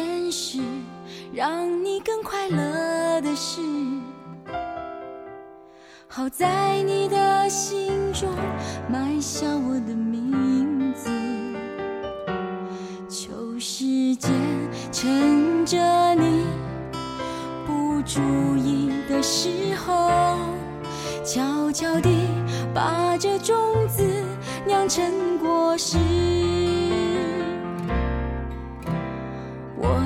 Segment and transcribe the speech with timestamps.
[0.00, 0.58] 件事
[1.30, 3.60] 让你更快乐的事，
[6.08, 8.30] 好在你的心中
[8.88, 11.10] 埋下我的名字，
[13.08, 14.32] 求时间
[14.90, 16.46] 趁着你
[17.66, 18.20] 不注
[18.56, 20.10] 意的时候，
[21.22, 22.08] 悄悄地
[22.74, 23.54] 把这种
[23.86, 24.02] 子
[24.66, 25.98] 酿成果实。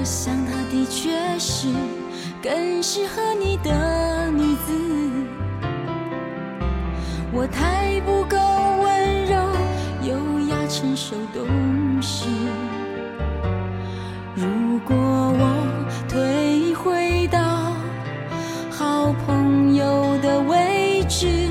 [0.05, 1.67] 我想她的确是
[2.43, 4.75] 更适合你的女子。
[7.33, 8.37] 我太不够
[8.83, 9.35] 温柔、
[10.03, 11.47] 优雅、成熟、懂
[12.03, 12.27] 事。
[14.35, 17.73] 如果我退回到
[18.71, 21.49] 好朋友的位置，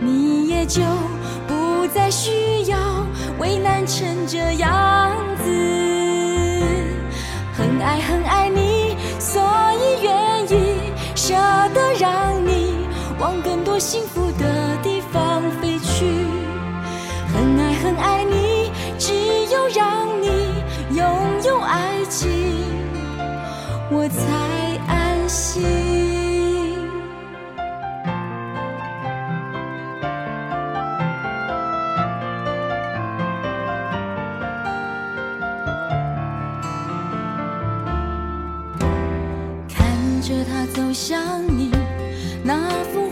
[0.00, 0.80] 你也就
[1.46, 3.04] 不再需要
[3.38, 4.79] 为难成这样
[13.80, 14.60] 往更多幸福的。
[17.82, 19.14] 很爱你，只
[19.50, 20.28] 有让你
[20.94, 21.06] 拥
[21.44, 22.28] 有爱情，
[23.90, 24.22] 我才
[24.86, 25.64] 安心。
[39.68, 41.70] 看着他走向你，
[42.44, 43.09] 那幅。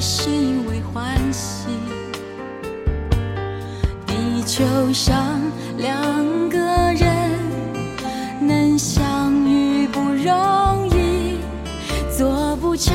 [0.00, 1.66] 是因为欢喜，
[4.06, 5.40] 地球上
[5.76, 6.58] 两个
[6.94, 7.08] 人
[8.40, 11.40] 能相遇不容易，
[12.16, 12.94] 做不成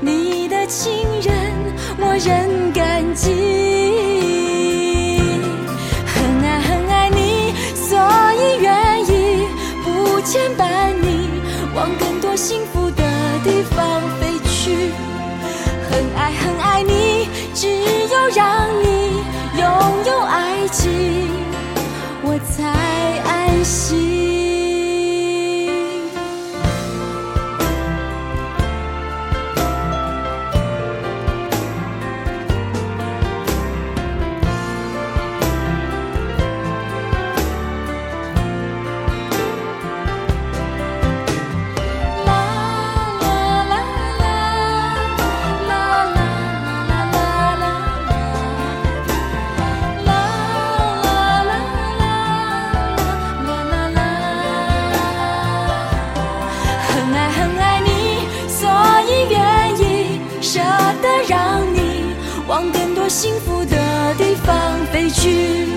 [0.00, 1.34] 你的情人，
[1.98, 3.32] 我仍感激。
[6.06, 7.98] 很爱很爱你，所
[8.34, 9.46] 以愿意
[9.82, 11.28] 不牵绊你，
[11.74, 12.63] 往更多幸
[15.94, 19.22] 很爱很爱你，只有让你
[19.56, 19.64] 拥
[20.04, 21.30] 有爱情，
[22.24, 22.64] 我才
[23.22, 24.13] 安心。
[63.06, 63.76] 幸福的
[64.18, 64.54] 地方
[64.92, 65.68] 飞去，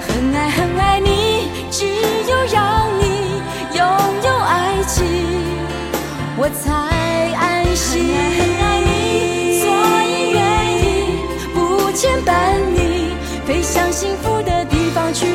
[0.00, 3.40] 很爱很爱你，只有让你
[3.76, 3.86] 拥
[4.24, 5.04] 有爱情，
[6.36, 6.72] 我才
[7.36, 8.08] 安心。
[8.08, 9.68] 很爱很爱你，所
[10.08, 10.40] 以愿
[10.82, 10.84] 意
[11.54, 13.12] 不牵绊你，
[13.46, 15.26] 飞向幸福的地方去。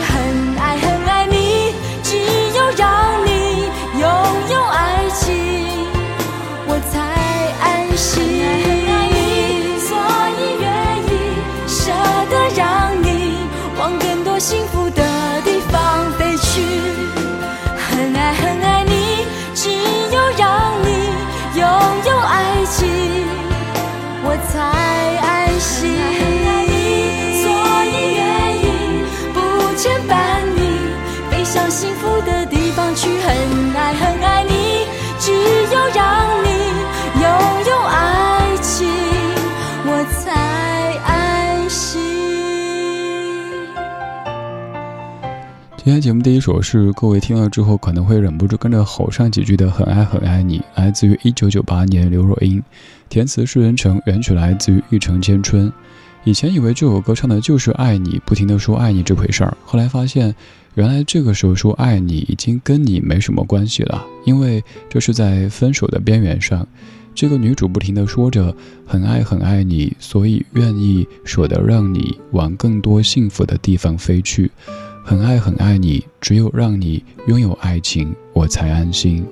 [45.93, 52.59] 今天节目第一首是各位听了之后可能会忍不住跟着吼上几句的《很爱很爱你》，来自于一九九八年刘若英，
[53.09, 55.71] 填词是人成，原曲来自于庾澄千春。
[56.23, 59.55] 以前以为这首歌唱的就是爱你，不停的说爱你这回事儿。
[59.63, 60.33] 后来发现，
[60.73, 66.67] 原来这个时候说爱你已经跟你没什么关系了，因为这是在分手的边缘上。
[67.13, 74.49] 这个女主不停的说着很爱很爱你，所以愿意舍得让你往更多幸福的地方飞去。
[75.03, 79.25] 很爱很爱你，只有让你拥有爱情，我才安心。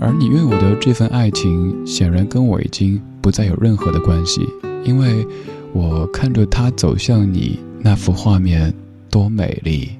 [0.00, 4.48] 而你拥有的这份爱情，显然跟我已经不再有任何的关系，
[4.84, 5.26] 因为。
[5.74, 8.74] 我看着他走向你，那幅画面
[9.08, 9.92] 多美丽。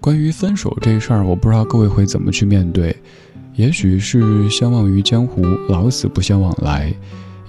[0.00, 2.96] 关于分手这事儿，我不知道各位会怎么去面对。
[3.54, 6.92] 也许是相忘于江湖，老死不相往来；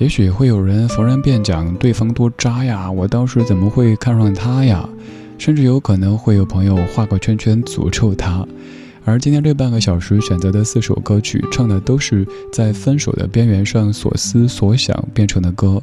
[0.02, 4.90] 也许会有人逢人便讲对方多渣呀，我当时怎么会看上他呀？
[5.38, 8.44] 甚至有可能会有朋友画个圈圈诅咒他。
[9.06, 15.80] 而今天这半个小时选择的四首歌曲，唱的都是在分手的边缘上所思所想变成的歌，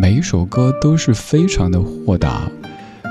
[0.00, 2.48] 每一首歌都是非常的豁达。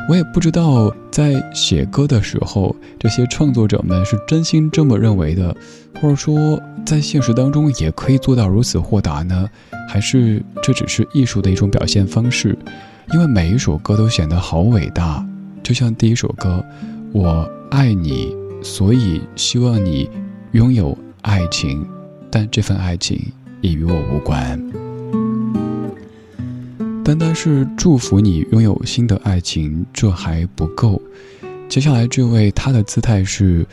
[0.07, 5.55] 我也不知道在写歌的时候，这些创作者们是真心这么认为的，
[5.99, 9.49] 或者说在现实当中也可以做到如此豁达呢？
[9.89, 12.57] 还是这只是艺术的一种表现方式？
[13.13, 15.25] 因为每一首歌都显得好伟大，
[15.63, 16.63] 就像第一首歌
[17.19, 18.27] 《我爱你》。
[18.63, 20.09] 所以希望你
[20.53, 21.85] 拥有爱情，
[22.31, 23.19] 但这份爱情
[23.61, 24.84] 也与我无关。
[27.05, 30.99] 单单是祝福你拥有新的爱情，这还不够。
[31.69, 33.63] 接下来这位，他的姿态是：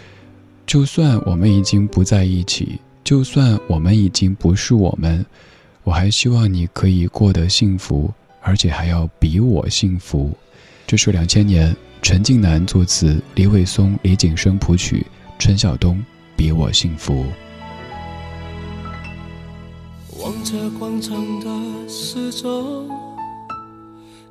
[0.67, 5.25] 就算我们已经不在一起，就算我们已经不是我们，
[5.82, 8.12] 我还希望你可以过得幸福，
[8.43, 10.31] 而且还要比我幸福。
[10.87, 11.75] 这是两千年。
[12.02, 15.06] 陈近南作词，李伟松、李景生谱曲，
[15.38, 16.05] 陈晓东
[16.37, 17.25] 比我幸福。
[20.20, 22.90] 望着广场的时钟，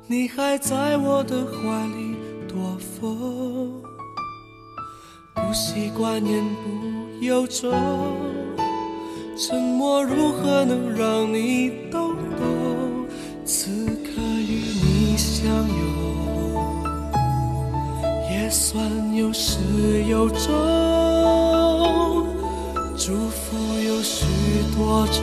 [0.08, 2.16] 你还在我的怀里
[2.48, 3.80] 躲风，
[5.34, 7.72] 不习惯言不由衷，
[9.38, 13.06] 沉默如何能让你懂懂？
[13.44, 15.76] 此刻与你相拥。
[18.30, 19.58] 也算有始
[20.10, 20.50] 有终，
[22.98, 23.56] 祝福
[23.86, 24.26] 有许
[24.76, 25.22] 多种，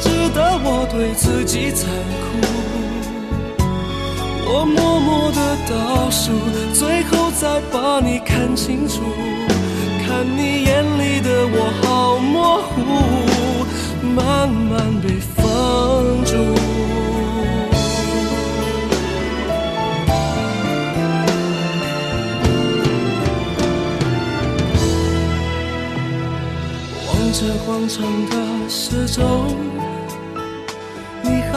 [0.00, 1.88] 值得我对自己残
[2.20, 2.40] 酷。
[4.52, 6.32] 我默默的倒数，
[6.74, 9.00] 最后再把你看清楚，
[10.04, 12.78] 看你眼里的我好模糊，
[14.02, 16.34] 慢慢被放逐。
[27.32, 29.46] 这广场的时钟，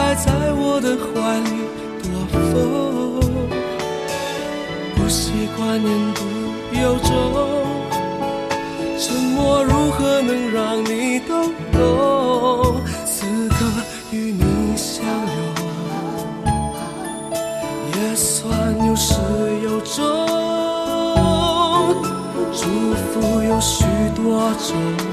[0.03, 1.49] 还在我的怀里
[2.03, 2.05] 躲
[2.51, 3.23] 风，
[4.97, 6.19] 不习惯言不
[6.77, 7.09] 由衷，
[8.99, 12.81] 沉默如何能让你懂懂？
[13.05, 13.55] 此刻
[14.11, 15.39] 与你相拥，
[17.95, 19.15] 也算有始
[19.63, 20.03] 有终，
[22.51, 22.61] 祝
[22.93, 23.85] 福有许
[24.17, 25.12] 多种。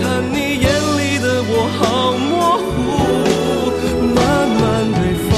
[0.00, 0.02] 看，
[0.32, 0.66] 你眼
[0.98, 1.82] 里的我好
[2.16, 2.68] 模糊，
[4.14, 4.16] 慢
[4.60, 4.62] 慢
[4.92, 5.32] 被放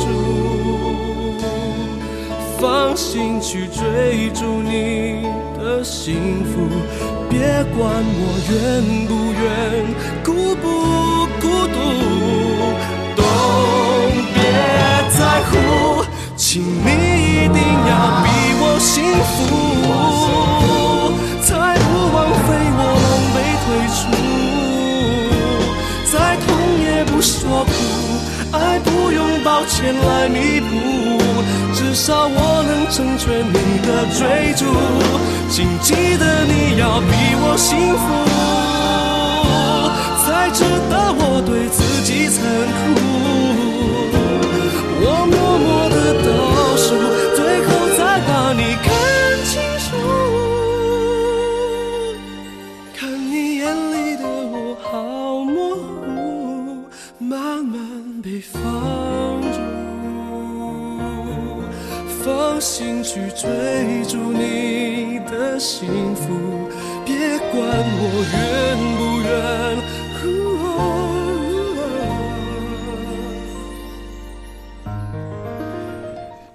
[0.00, 0.02] 逐，
[2.60, 2.62] 放
[2.96, 3.78] 心去追
[4.34, 5.22] 逐你
[5.58, 6.52] 的幸福，
[7.28, 7.38] 别
[7.76, 7.78] 管
[8.22, 8.54] 我愿
[9.06, 9.44] 不愿，
[28.52, 31.20] 爱不用抱歉来弥补，
[31.74, 34.64] 至少我能成全你的追逐。
[35.48, 37.12] 请记得你要比
[37.42, 38.02] 我幸福，
[40.24, 42.38] 才值得我对自己残
[42.94, 43.79] 酷。
[62.60, 66.68] 心去追逐你的幸福，
[67.06, 68.02] 别管我
[68.32, 69.99] 愿不愿。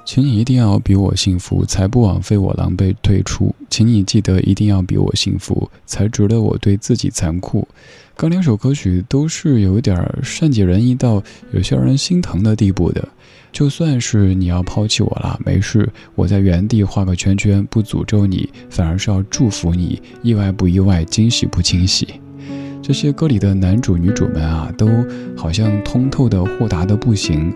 [0.06, 3.54] 请你一定要比我幸福，才不枉费我狼狈退出。
[3.72, 7.68] 请你记得一定要比我幸福，才值得我对自己残酷。
[8.16, 11.22] 刚两首歌曲都是有点善解人意到
[11.52, 13.06] 有些让人心疼的地步的。
[13.52, 20.00] 就算是你要抛弃我了，没事，我在原地画个圈圈，不诅咒你，反而是要祝福你。
[20.22, 22.08] 意外不意外，惊喜不惊喜？
[22.84, 24.88] 这些歌里的男主女主们啊，都
[25.36, 27.52] 好像通透的豁达的不行。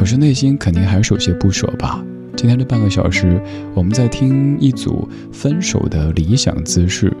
[0.00, 2.02] 可是内心肯定还是有些不舍吧。
[2.34, 3.38] 今天这半个小时，
[3.74, 7.14] 我们在听一组分手的理想姿势。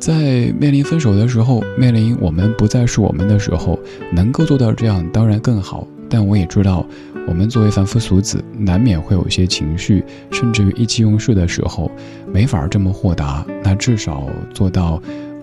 [0.00, 3.78] 在面临分手的时候，面临我们不再是我们的时候，
[4.12, 5.86] 能够做到这样当然更好。
[6.10, 6.84] 但我也知道，
[7.28, 11.88] 我们作为凡夫俗子，难免会有一些情绪，甚至于意气用事的时候，
[12.32, 13.46] 没法这么豁达。
[13.62, 15.00] 那至少做到，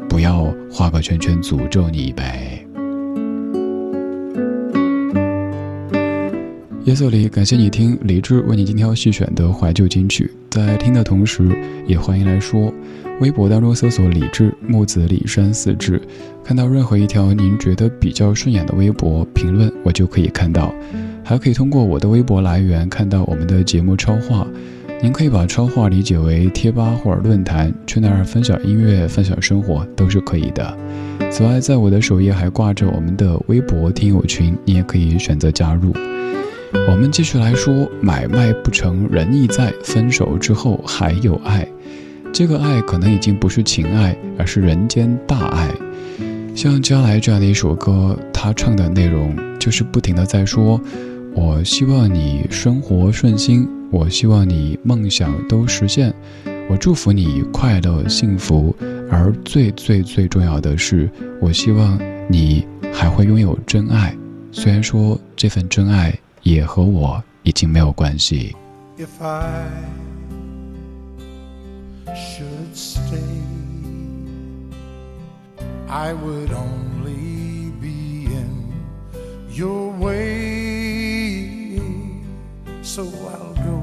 [0.10, 2.65] 不要画个圈圈诅咒你呗。
[6.86, 10.32] 夜色里，感谢你听李志为你精挑细选的怀旧金曲。
[10.52, 11.50] 在听的同时，
[11.88, 12.72] 也欢迎来说，
[13.20, 16.00] 微博当中搜索“李志木子李山四志”，
[16.46, 20.72] 看到任何一条您觉得比较顺眼的微博评论，我就可以看到。
[21.24, 24.48] 还可以通过我的微博来源看到我们的节目超话。
[25.02, 30.78] 您可以把超话理解为贴吧或者论坛，去那儿分享音乐、分享生活都是可以的。
[31.32, 35.92] 此外，在我的首页还挂着我们的微博听友群，你也可以选择加入。
[36.88, 41.68] 我们继续来说，买卖不成仁义在，分手之后还有爱。
[42.32, 45.70] 这个爱可能已经不是情爱，而是人间大爱。
[46.54, 50.80] 像将来这样的一首歌，他唱的内容就是不停的在说
[51.34, 56.14] ：“我希望你生活顺心，我希望你梦想都实现，
[56.70, 58.76] 我祝福你快乐幸福。
[59.10, 61.10] 而最最最重要的是，
[61.42, 64.16] 我希望你还会拥有真爱。
[64.52, 66.14] 虽然说这份真爱。”
[66.45, 68.55] 也和我已经没有关系。
[68.99, 69.67] If I
[72.07, 73.21] should stay,
[75.89, 78.73] I would only be in
[79.51, 81.81] your way.
[82.83, 83.83] So I'll go.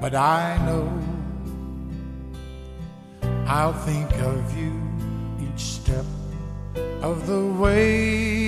[0.00, 0.88] But I know
[3.46, 4.72] I'll think of you
[5.40, 6.04] each step
[7.02, 8.43] of the way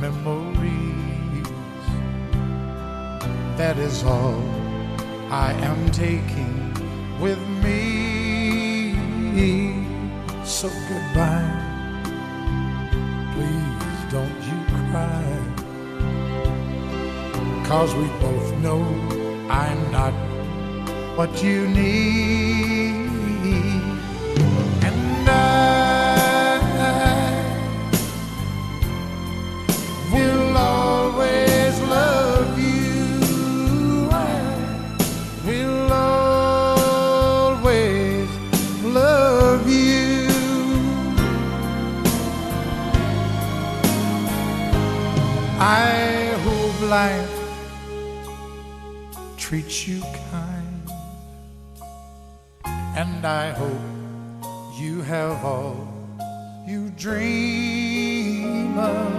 [0.00, 1.48] Memories,
[3.56, 4.40] that is all
[5.30, 6.72] I am taking
[7.20, 7.90] with me.
[10.44, 11.68] So goodbye.
[13.34, 14.58] Please don't you
[14.90, 15.24] cry.
[17.68, 18.82] Cause we both know
[19.48, 20.14] I'm not
[21.16, 22.99] what you need.
[45.62, 47.30] I hope life
[49.36, 50.00] treats you
[50.30, 50.90] kind,
[52.96, 53.78] and I hope
[54.80, 55.86] you have all
[56.66, 59.12] you dream of.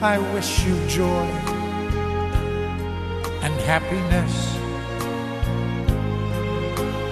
[0.00, 1.26] I wish you joy
[3.42, 4.34] and happiness,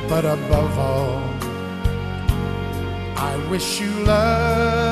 [0.09, 1.19] but above all,
[3.17, 4.87] I wish you love.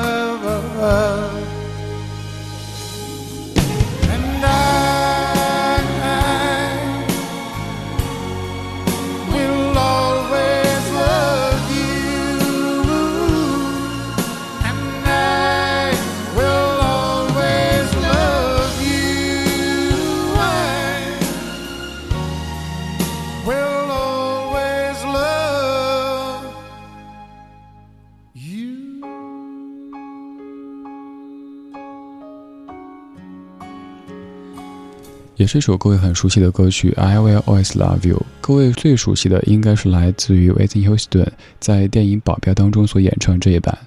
[35.37, 38.15] 也是一首各位很熟悉的歌曲《I Will Always Love You》。
[38.39, 41.27] 各位最熟悉的应该是来自于 w h i t n e Houston
[41.59, 43.77] 在电影《保镖》当中所演唱这一版，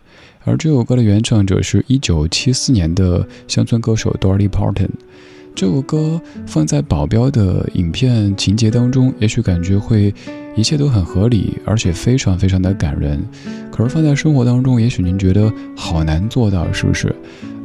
[0.45, 4.91] 而这首歌的原唱者是一九七四年的乡村歌手 Dolly Parton。
[5.55, 10.15] 这首歌放在《保镖》的影片情节当中，也许感觉会
[10.55, 13.27] 一切都很合理，而且非常非常的感人。
[13.73, 17.13] 可是放在生活当中，也许您觉得好难做到，是不是？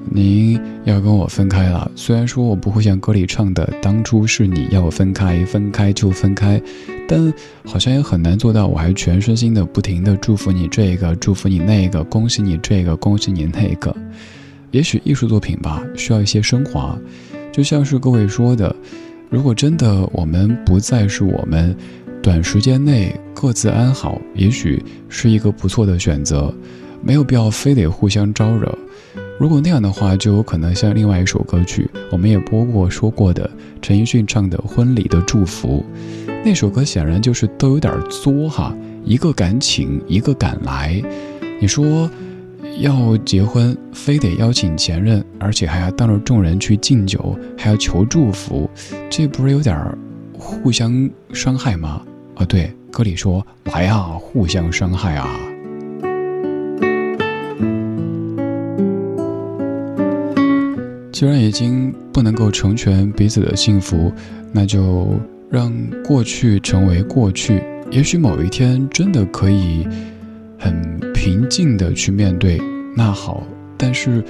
[0.09, 6.61] 您要跟我分开了，虽然说我不会像歌里唱的，当初是你要我分开，分开就分开，
[7.07, 7.33] 但
[7.65, 8.67] 好像也很难做到。
[8.67, 13.95] 我还全身心的不停的祝福你这个，祝福你那个，恭喜你这个，恭喜你那个。
[14.71, 16.97] 也许艺术作品吧，需要一些升华。
[17.51, 18.75] 就像是各位说的，
[19.29, 21.75] 如果真的我们不再是我们，
[22.21, 26.53] 短时间内各自安好，也许是一个不错的选择，
[27.01, 28.77] 没有必要非得互相招惹。
[29.43, 35.83] 如果那样的话，就有可能像另外一首歌曲，我们也播过说过的陈奕迅唱的《婚礼的祝福》，
[36.45, 38.73] 那首歌显然就是都有点作哈，
[39.03, 41.03] 一个敢请，一个敢来。
[41.59, 42.09] 你说
[42.79, 48.69] 要结婚，非得邀请前任，而且还要当着众人去敬酒，还要求祝福，
[49.09, 49.77] 这不是有点
[50.31, 52.01] 互相伤害吗？
[52.35, 55.27] 啊，对，歌里说来啊，互相伤害啊。
[61.23, 64.11] 既然已经不能够成全彼此的幸福，
[64.51, 65.17] 那就
[65.49, 67.63] 让过去成为过去。
[67.89, 69.87] 也许某一天真的可以
[70.59, 72.61] 很平静的去面对，
[72.93, 73.41] 那好。
[73.77, 74.21] 但是，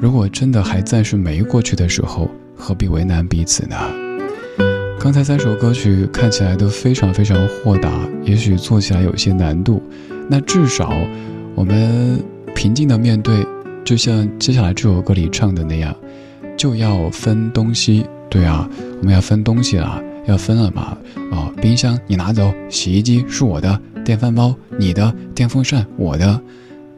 [0.00, 3.76] 如果真的还暂时没过去的时候，何必为难彼此呢？
[4.98, 7.90] 刚才三首歌曲看起来都非常非常豁达，
[8.24, 9.82] 也许做起来有些难度。
[10.30, 10.94] 那至少
[11.54, 12.18] 我们
[12.54, 13.46] 平静的面对，
[13.84, 15.94] 就像接下来这首歌里唱的那样。
[16.58, 18.68] 就要分东西，对啊，
[18.98, 20.98] 我们要分东西了，要分了嘛。
[21.30, 26.42] 哦，冰箱你拿走，洗衣机是我的，电饭煲你的，电风扇我的，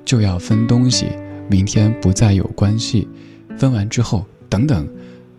[0.02, 1.08] 就要分东西。
[1.50, 3.06] 明天不再有关系，
[3.58, 4.88] 分完之后，等等，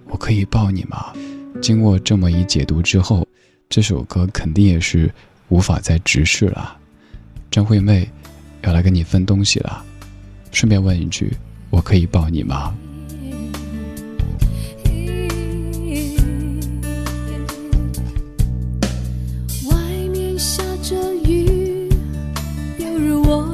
[0.06, 1.12] 我可以抱你吗？
[1.60, 3.28] 经过这么一解读之后，
[3.70, 5.12] 这首歌肯定也是
[5.50, 6.78] 无法再直视了。
[7.50, 8.08] 张惠妹
[8.62, 9.84] 要来跟你分东西了，
[10.52, 11.34] 顺便问一句，
[11.72, 12.72] 我可以抱你吗？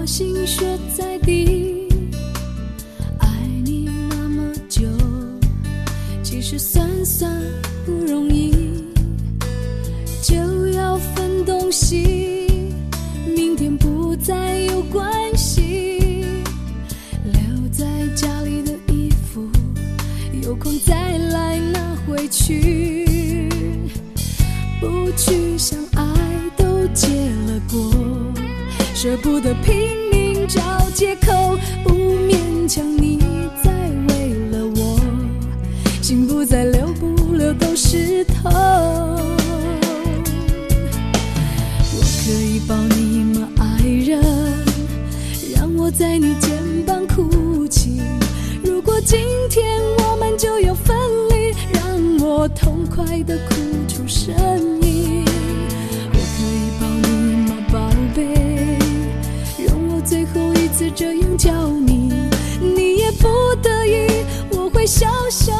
[0.08, 0.65] 心血
[0.96, 1.86] 在滴，
[3.20, 3.28] 爱
[3.65, 4.88] 你那么久，
[6.24, 7.30] 其实算算
[7.86, 8.54] 不容易。
[10.24, 10.36] 就
[10.70, 12.48] 要分东西，
[13.36, 16.24] 明天不再有关系。
[17.26, 19.46] 留在家里的衣服，
[20.41, 23.06] 有空再来拿回去。
[24.80, 26.06] 不去想爱
[26.56, 27.08] 都结
[27.46, 27.93] 了果，
[28.96, 29.54] 舍不得
[37.97, 38.49] 石头。
[41.93, 44.21] 我可以抱你吗，爱人？
[45.55, 46.51] 让我在你肩
[46.86, 47.99] 膀哭泣。
[48.63, 50.95] 如果今天我们就要分
[51.29, 51.83] 离，让
[52.19, 53.55] 我痛快的哭
[53.88, 54.36] 出声
[54.83, 55.25] 音。
[56.13, 58.77] 我可以抱你吗，宝贝？
[59.65, 62.13] 让我最后一次这样叫你，
[62.62, 63.27] 你也不
[63.63, 65.53] 得已，我会笑笑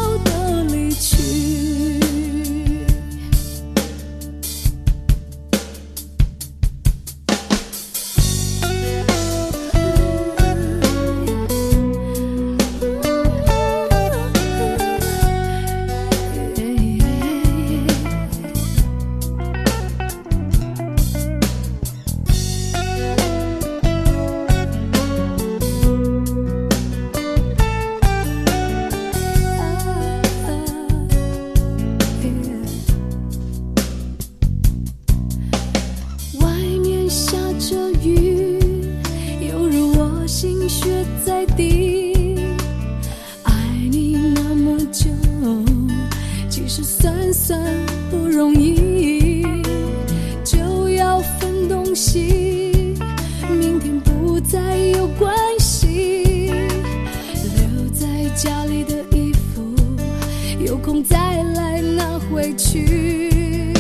[60.68, 61.18] 有空再
[61.56, 63.72] 来拿回去。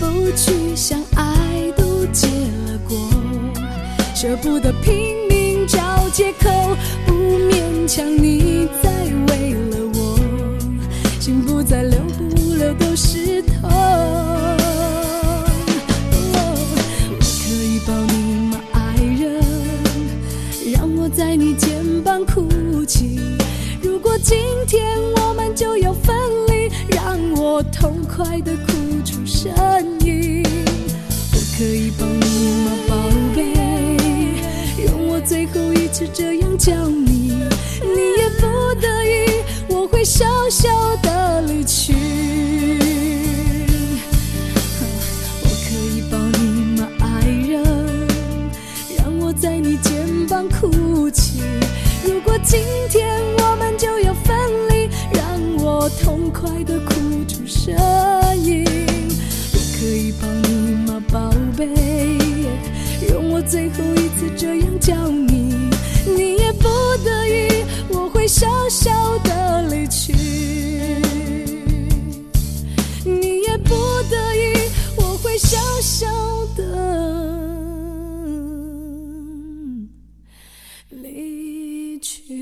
[0.00, 2.26] 不去想爱都结
[2.66, 2.98] 了果，
[4.12, 5.78] 舍不得拼命找
[6.12, 6.50] 借口，
[7.06, 8.90] 不勉强你再
[9.28, 10.18] 为了我，
[11.20, 13.70] 心不再留，不留都是痛。
[16.10, 19.40] 我可以抱你吗，爱人？
[20.72, 23.20] 让我在你肩膀哭泣。
[23.80, 24.36] 如果今
[27.82, 28.72] 痛快的哭
[29.04, 29.52] 出声
[30.04, 30.44] 音。
[31.32, 32.94] 我可以抱你吗，宝
[33.34, 33.42] 贝？
[34.84, 37.11] 用我最后一次这样叫，你
[81.12, 82.41] 离去。